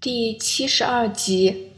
[0.00, 1.72] 第七十二集，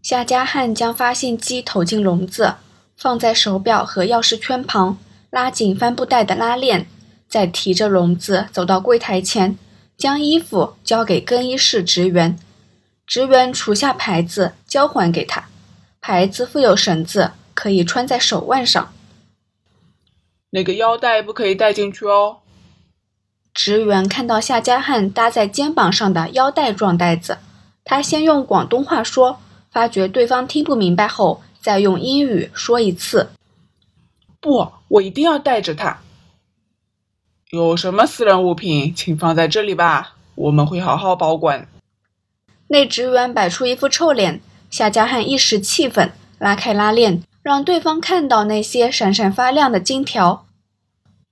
[0.00, 2.54] 夏家汉将发信机投进笼子，
[2.96, 4.98] 放在手表和钥匙圈旁，
[5.30, 6.86] 拉紧帆布袋的拉链，
[7.26, 9.58] 再提着笼子走到柜台前，
[9.96, 12.38] 将衣服交给更衣室职员。
[13.04, 15.48] 职员除下牌子，交还给他。
[16.00, 18.92] 牌子附有绳子，可以穿在手腕上。
[20.50, 22.36] 那个腰带不可以带进去哦。
[23.54, 27.38] 职员看到夏家汉搭在肩膀上的腰带状袋子，
[27.84, 29.38] 他先用广东话说，
[29.70, 33.30] 发觉对方听不明白后，再用英语说一次。
[34.40, 36.00] 不，我一定要带着它。
[37.50, 41.68] 有什么私人物品，请放在这里吧，我们会好好保管。
[42.66, 50.44] 那职员摆出一副臭脸，夏家汉一时气愤，拉开拉链，让对方看到那些闪闪发亮的金条。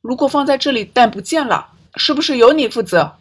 [0.01, 1.72] 如果放在这里但不见了。
[1.97, 3.17] 是不是由你负责？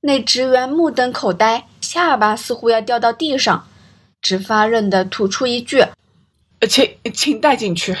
[0.00, 3.68] 那职员目瞪口呆，下巴似乎要掉到地上，
[4.22, 5.84] 直发愣的吐出一句
[6.68, 7.96] ：“请，请带进去。”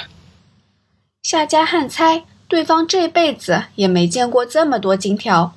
[1.22, 5.54] 夏家汉猜对方这辈子也没见过这么多金条，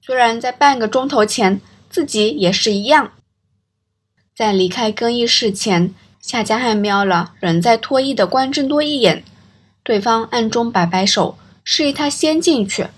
[0.00, 3.12] 虽然在半个钟头前自己也是一样。
[4.34, 9.22] 在离开更衣室前，夏家汉瞄了仍在脱衣的关正多一眼，
[9.82, 12.88] 对方暗中摆摆手，示意他先进去。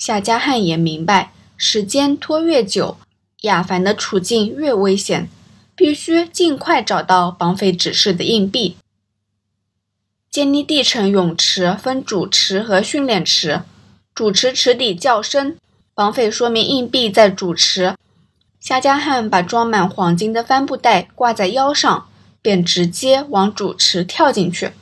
[0.00, 2.96] 夏家汉也明白，时间拖越久，
[3.42, 5.28] 亚凡的处境越危险，
[5.76, 8.78] 必须尽快找到绑匪指示的硬币。
[10.30, 13.60] 坚尼地城泳池分主池和训练池，
[14.14, 15.58] 主池池底较深，
[15.94, 17.94] 绑匪说明硬币在主池。
[18.58, 22.08] 夏家汉把装满黄金的帆布袋挂在腰上，
[22.40, 24.72] 便直接往主池跳进去。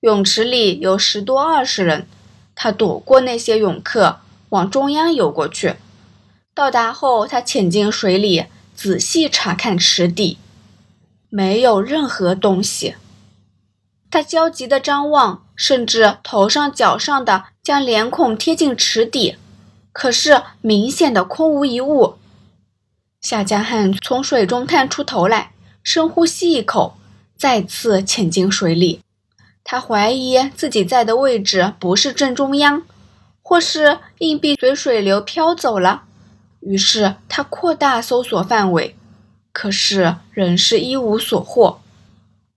[0.00, 2.06] 泳池里有十多二十人，
[2.54, 4.20] 他躲过那些泳客。
[4.54, 5.74] 往中央游过去，
[6.54, 10.38] 到达后，他潜进水里，仔细查看池底，
[11.28, 12.94] 没有任何东西。
[14.12, 19.36] 他焦急地张望，甚至头上脚上的将脸孔贴近池底，
[19.92, 22.14] 可是明显的空无一物。
[23.20, 25.50] 夏加汉从水中探出头来，
[25.82, 26.96] 深呼吸一口，
[27.36, 29.00] 再次潜进水里。
[29.64, 32.82] 他怀疑自己在的位置不是正中央。
[33.46, 36.04] 或是硬币随水流飘走了，
[36.60, 38.96] 于是他扩大搜索范围，
[39.52, 41.78] 可是仍是一无所获。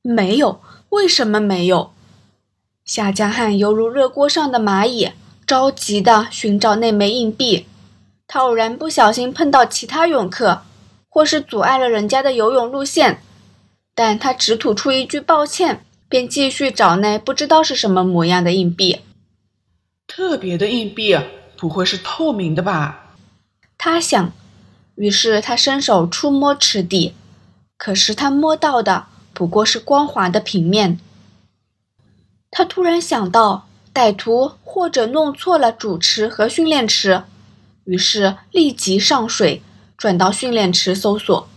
[0.01, 1.91] 没有，为什么没有？
[2.85, 5.11] 夏江汉犹如热锅上的蚂蚁，
[5.45, 7.67] 着急地寻找那枚硬币。
[8.25, 10.61] 他偶然不小心碰到其他泳客，
[11.09, 13.21] 或是阻碍了人家的游泳路线，
[13.93, 19.01] 但他只吐出一句抱歉，便继续找那不知道是什么模样的硬币。
[20.07, 21.15] 特别的硬币
[21.57, 23.13] 不会是透明的吧？
[23.77, 24.31] 他想。
[24.95, 27.13] 于是他伸手触摸池底，
[27.77, 30.99] 可是他摸到的不过是光滑的平面。
[32.49, 37.21] 他突然想到，歹徒或者弄错了主池和训练池，
[37.83, 39.61] 于是立即上水，
[39.95, 41.47] 转到训练池搜索。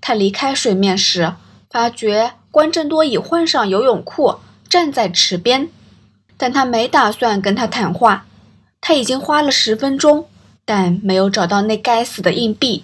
[0.00, 1.34] 他离开水面时，
[1.68, 5.68] 发觉关正多已换上游泳裤，站在池边。
[6.42, 8.26] 但他没打算跟他谈话。
[8.80, 10.26] 他已经花了十分钟，
[10.64, 12.82] 但没有找到那该死的硬币。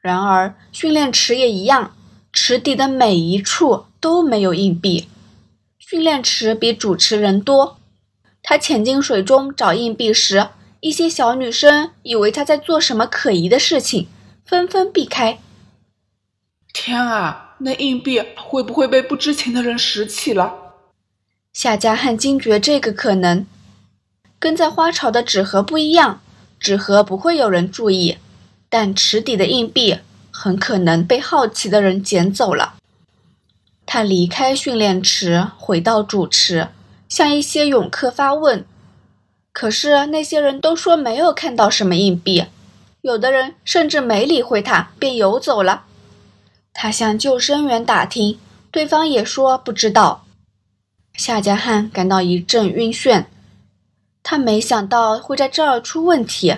[0.00, 1.94] 然而训练池也一样，
[2.32, 5.06] 池底的每一处都没有硬币。
[5.76, 7.76] 训练池比主持人多。
[8.42, 10.48] 他潜进水中找硬币时，
[10.80, 14.08] 一些小女生以为他在做什么可疑的事情，
[14.46, 15.38] 纷纷避开。
[16.72, 20.63] 天啊，那硬币会不会被不知情的人拾起了？
[21.54, 23.46] 夏家汉惊觉这个可能，
[24.40, 26.20] 跟在花槽的纸盒不一样，
[26.58, 28.18] 纸盒不会有人注意，
[28.68, 30.00] 但池底的硬币
[30.32, 32.74] 很可能被好奇的人捡走了。
[33.86, 36.70] 他离开训练池，回到主池，
[37.08, 38.64] 向一些泳客发问，
[39.52, 42.46] 可是那些人都说没有看到什么硬币，
[43.02, 45.84] 有的人甚至没理会他，便游走了。
[46.72, 48.40] 他向救生员打听，
[48.72, 50.23] 对方也说不知道。
[51.16, 53.26] 夏家汉感到一阵晕眩，
[54.22, 56.56] 他没想到会在这儿出问题。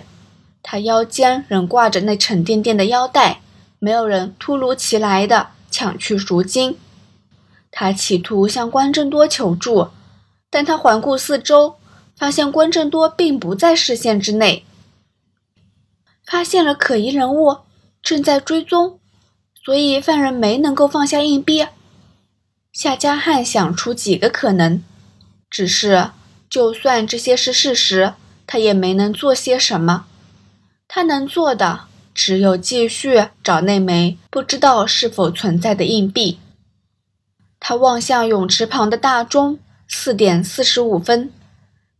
[0.62, 3.40] 他腰间仍挂着那沉甸甸的腰带，
[3.78, 6.78] 没有人突如其来的抢去赎金。
[7.70, 9.88] 他企图向关正多求助，
[10.50, 11.76] 但他环顾四周，
[12.16, 14.64] 发现关正多并不在视线之内。
[16.24, 17.58] 发现了可疑人物，
[18.02, 18.98] 正在追踪，
[19.62, 21.66] 所以犯人没能够放下硬币。
[22.76, 24.82] 夏家汉想出几个可能，
[25.48, 26.10] 只是
[26.50, 28.12] 就算这些是事实，
[28.46, 30.04] 他也没能做些什么。
[30.86, 36.38] 他能做的只有继续找那枚不知道是否存在的硬币。
[37.58, 39.58] 他望向泳池旁的大钟，
[39.88, 41.32] 四点四十五分。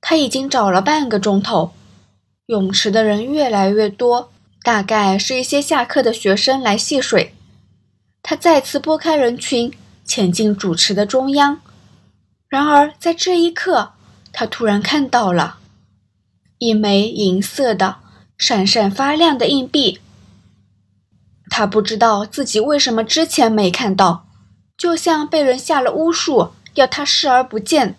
[0.02, 1.72] 他已经找了半个钟头，
[2.48, 4.30] 泳池的人越来越多，
[4.62, 7.32] 大概是一些下课的学生来戏水。
[8.22, 9.72] 他再次拨开人群，
[10.06, 11.60] 潜进主池的中央。
[12.48, 13.92] 然而，在这一刻，
[14.32, 15.58] 他突然看到了
[16.58, 17.96] 一枚银色的、
[18.38, 20.00] 闪闪发亮的硬币。
[21.50, 24.26] 他不知道自己为什么之前没看到，
[24.76, 27.96] 就像被人下了巫术，要他视而不见。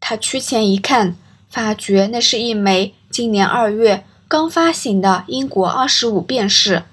[0.00, 1.16] 他趋前一看，
[1.48, 6.84] 发觉那是一枚今年二月刚发行的英国二十五便士，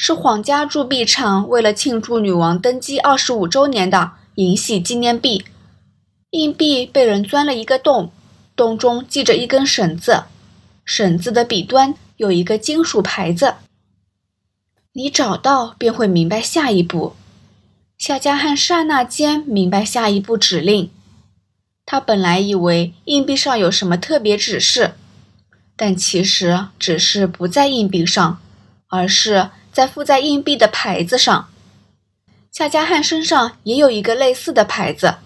[0.00, 5.44] 是皇家铸币厂为了庆祝女王登基二十五周年的银禧纪念币。
[6.30, 8.12] 硬币被人钻了一个洞，
[8.54, 10.22] 洞中系着一根绳子，
[10.84, 13.54] 绳子的彼端有一个金属牌子。
[14.92, 17.16] 你找到便会明白下一步。
[17.98, 20.92] 夏加汉刹那间明白下一步指令。
[21.84, 24.92] 他本来以为硬币上有什么特别指示，
[25.76, 28.40] 但其实指示不在硬币上，
[28.86, 31.48] 而是在附在硬币的牌子上。
[32.50, 35.18] 夏加汉身上也有一个类似的牌子。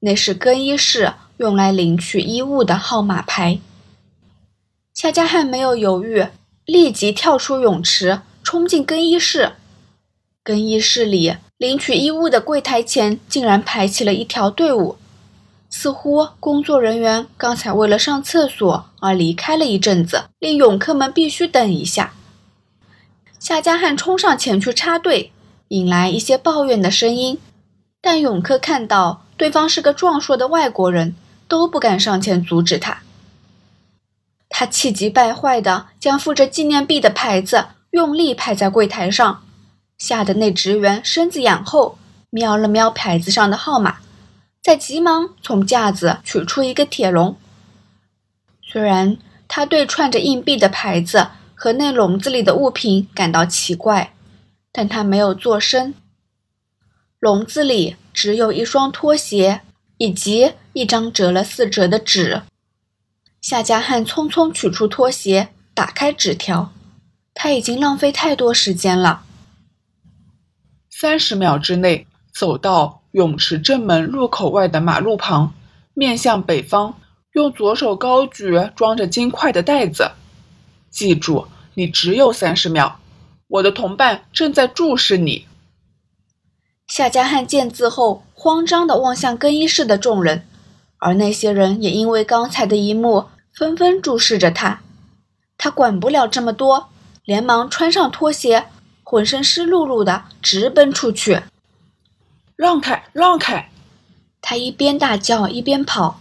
[0.00, 3.60] 那是更衣室用来领取衣物的号码牌。
[4.92, 6.26] 夏加汉没有犹豫，
[6.66, 9.52] 立即跳出泳池，冲进更衣室。
[10.44, 14.98] 更衣室里，领取衣物的柜台前竟然排起了一条队伍，
[15.70, 22.12] 似乎工作人员刚才为了上厕所而离开了一阵子，令泳客们必须等一下。
[23.38, 25.32] 夏加汉冲上前去插队，
[25.68, 27.38] 引来一些抱怨的声音，
[28.00, 29.24] 但泳客看到。
[29.36, 31.14] 对方是个壮硕的外国人，
[31.46, 33.02] 都不敢上前阻止他。
[34.48, 39.44] 他气急败坏地将附着纪念币的牌子用力拍在柜台上，
[39.96, 41.98] 吓得那职员身子仰后，
[42.30, 43.98] 瞄了瞄牌子上的号码，
[44.60, 47.36] 再急忙从架子取出一个铁笼。
[48.60, 54.14] 虽然他对串着硬币的牌子和那笼子里的物品感到奇怪，
[54.70, 55.92] 但他没有作声。
[57.18, 57.96] 笼子里。
[58.20, 59.60] 只有一双拖鞋
[59.96, 62.42] 以及一张折了四折的纸。
[63.40, 66.72] 夏加汉匆匆取出拖鞋，打开纸条。
[67.32, 69.22] 他已经浪费太多时间了。
[70.90, 75.54] 三十秒之内，走到泳池正门入口外的马路旁，
[75.94, 76.98] 面向北方，
[77.34, 80.10] 用左手高举装着金块的袋子。
[80.90, 82.98] 记住，你只有三十秒。
[83.48, 85.46] 我的同伴正在注视你。
[86.86, 90.46] 夏加汉见字后，慌张地望向更衣室的众人，
[90.98, 94.80] 而那些人也因为刚才的一幕，纷纷注视着他。
[95.56, 96.88] 他管不了这么多，
[97.24, 98.66] 连忙穿上拖鞋，
[99.02, 101.42] 浑身湿漉漉的，直奔出去。
[102.56, 103.70] 让开，让开！
[104.40, 106.20] 他一边大叫一边跑，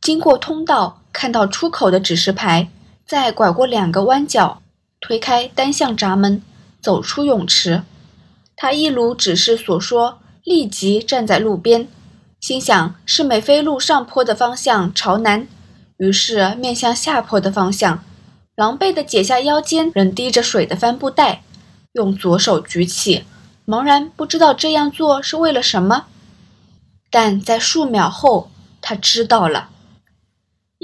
[0.00, 2.68] 经过通道，看到出口的指示牌，
[3.06, 4.62] 再拐过两个弯角，
[5.00, 6.42] 推开单向闸门，
[6.80, 7.82] 走出泳池。
[8.56, 11.86] 他一如指示所说，立即站在路边，
[12.40, 15.46] 心想是美菲路上坡的方向朝南，
[15.98, 18.02] 于是面向下坡的方向，
[18.54, 21.42] 狼狈地解下腰间仍滴着水的帆布袋，
[21.92, 23.24] 用左手举起，
[23.66, 26.06] 茫然不知道这样做是为了什么。
[27.10, 28.50] 但在数秒后，
[28.80, 29.68] 他知道了，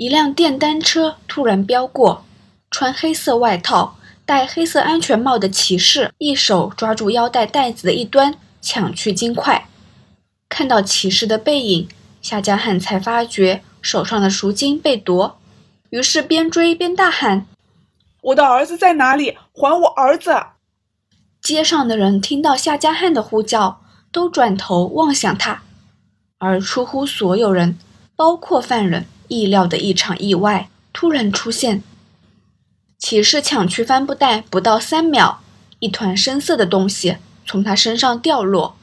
[0.00, 2.24] 一辆电单车突然飙过，
[2.70, 3.98] 穿黑色外套。
[4.24, 9.68] 戴黑色安全帽的骑士一手抓住腰带带子的一端，抢去金块。
[10.48, 11.86] 看到骑士的背影，
[12.22, 15.38] 夏加汉才发觉手上的赎金被夺，
[15.90, 17.44] 于是边追边大喊
[18.22, 19.36] ：“我的儿子在哪里？
[19.52, 20.34] 还我儿子！”
[21.42, 25.60] 街上的人听到夏加汉的呼叫，都转头望向他。
[26.38, 27.78] 而出乎所有人，
[28.16, 31.82] 包括犯人意料的一场意外突然出现。
[32.98, 35.40] 骑士抢去帆布袋不到三秒，
[35.78, 38.76] 一团深色的东西从他身上掉落。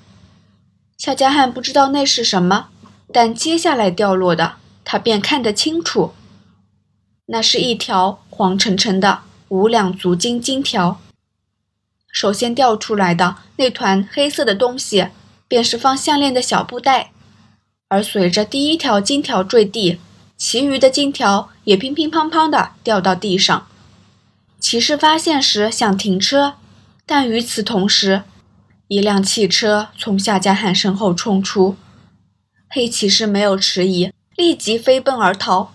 [0.98, 2.70] 夏加汉不知道那是什么，
[3.14, 6.14] 但接下来掉落的他便看得清楚。
[7.28, 11.00] 那是一条黄澄澄的五两足金金条。
[12.12, 15.10] 首先掉出来的那团黑色的东西，
[15.48, 17.12] 便是放项链的小布袋，
[17.90, 20.00] 而随着第一条金条坠地，
[20.38, 23.68] 其余的金条也乒乒乓乓地掉到地上。
[24.60, 26.54] 骑士发现时想停车，
[27.06, 28.24] 但与此同时，
[28.88, 31.76] 一辆汽车从夏加汉身后冲出。
[32.70, 35.74] 黑骑士没有迟疑，立即飞奔而逃。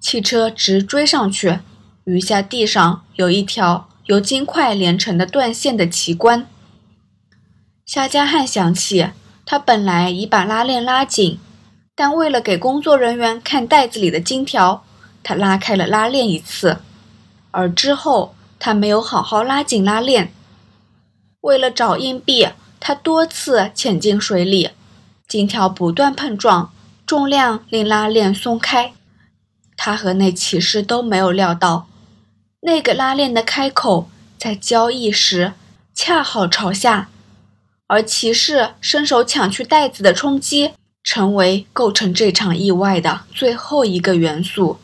[0.00, 1.60] 汽车直追上去，
[2.04, 6.48] 余下地上有一条由金块连成的断线的奇观。
[7.86, 9.10] 夏加汉想起，
[9.44, 11.38] 他本来已把拉链拉紧，
[11.94, 14.84] 但为了给工作人员看袋子里的金条，
[15.22, 16.78] 他拉开了拉链一次，
[17.50, 20.32] 而之后他没有好好拉紧拉链。
[21.42, 22.48] 为了找硬币，
[22.80, 24.70] 他多次潜进水里，
[25.28, 26.72] 金条不断碰撞，
[27.06, 28.92] 重量令拉链松开。
[29.76, 31.88] 他和那骑士都没有料到，
[32.60, 34.08] 那个拉链的开口
[34.38, 35.52] 在交易时
[35.92, 37.08] 恰好朝下。
[37.88, 40.72] 而骑士伸手抢去袋子的冲击，
[41.12, 44.78] 成为构成这场意外的最后一个元素。